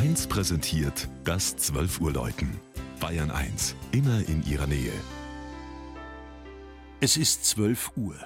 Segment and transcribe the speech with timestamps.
[0.00, 2.58] 1 präsentiert das 12 Uhr Läuten.
[3.00, 4.94] Bayern 1, immer in ihrer Nähe.
[7.02, 8.16] Es ist 12 Uhr.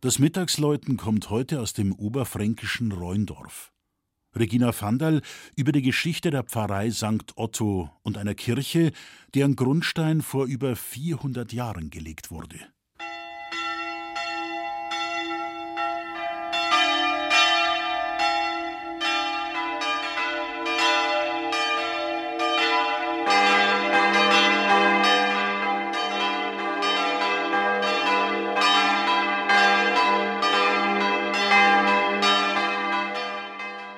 [0.00, 3.72] Das Mittagsläuten kommt heute aus dem oberfränkischen Reundorf.
[4.36, 5.22] Regina Vandal
[5.56, 7.32] über die Geschichte der Pfarrei St.
[7.34, 8.92] Otto und einer Kirche,
[9.34, 12.60] deren Grundstein vor über 400 Jahren gelegt wurde.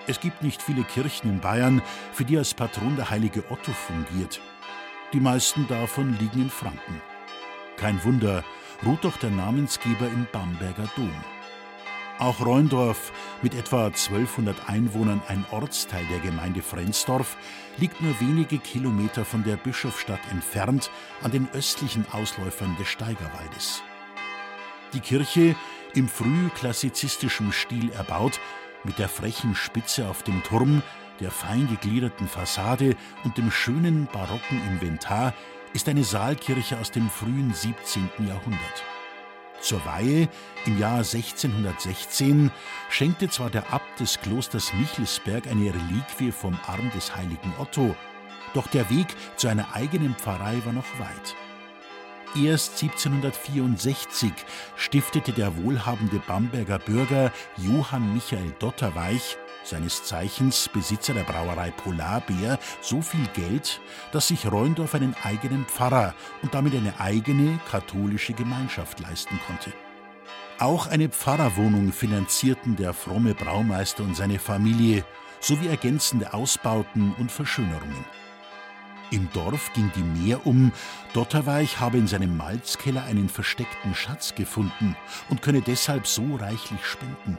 [0.06, 1.80] Es gibt nicht viele Kirchen in Bayern,
[2.12, 4.40] für die als Patron der heilige Otto fungiert.
[5.12, 7.00] Die meisten davon liegen in Franken.
[7.76, 8.42] Kein Wunder,
[8.84, 11.12] ruht doch der Namensgeber im Bamberger Dom.
[12.18, 17.36] Auch Reundorf, mit etwa 1200 Einwohnern ein Ortsteil der Gemeinde Frensdorf,
[17.78, 20.90] liegt nur wenige Kilometer von der Bischofsstadt entfernt
[21.22, 23.82] an den östlichen Ausläufern des Steigerwaldes.
[24.92, 25.56] Die Kirche,
[25.94, 28.40] im frühklassizistischen Stil erbaut,
[28.84, 30.82] mit der frechen Spitze auf dem Turm,
[31.20, 35.34] der fein gegliederten Fassade und dem schönen barocken Inventar
[35.72, 38.10] ist eine Saalkirche aus dem frühen 17.
[38.26, 38.84] Jahrhundert.
[39.60, 40.28] Zur Weihe
[40.66, 42.50] im Jahr 1616
[42.90, 47.94] schenkte zwar der Abt des Klosters Michelsberg eine Reliquie vom Arm des heiligen Otto,
[48.54, 51.36] doch der Weg zu einer eigenen Pfarrei war noch weit.
[52.34, 54.32] Erst 1764
[54.76, 63.02] stiftete der wohlhabende Bamberger Bürger Johann Michael Dotterweich, seines Zeichens Besitzer der Brauerei Polarbär, so
[63.02, 63.82] viel Geld,
[64.12, 69.70] dass sich Reundorf einen eigenen Pfarrer und damit eine eigene katholische Gemeinschaft leisten konnte.
[70.58, 75.04] Auch eine Pfarrerwohnung finanzierten der fromme Braumeister und seine Familie
[75.40, 78.06] sowie ergänzende Ausbauten und Verschönerungen.
[79.12, 80.72] Im Dorf ging die Mehr um,
[81.12, 84.96] Dotterweich habe in seinem Malzkeller einen versteckten Schatz gefunden
[85.28, 87.36] und könne deshalb so reichlich spenden.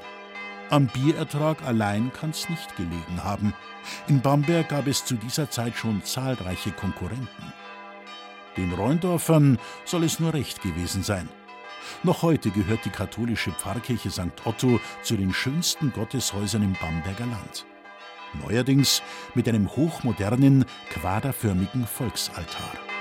[0.70, 3.56] Am Bierertrag allein kann's nicht gelegen haben.
[4.08, 7.54] In Bamberg gab es zu dieser Zeit schon zahlreiche Konkurrenten.
[8.56, 11.28] Den Reundorfern soll es nur recht gewesen sein.
[12.04, 14.46] Noch heute gehört die katholische Pfarrkirche St.
[14.46, 17.66] Otto zu den schönsten Gotteshäusern im Bamberger Land
[18.42, 19.02] neuerdings
[19.34, 22.93] mit einem hochmodernen, quaderförmigen Volksaltar.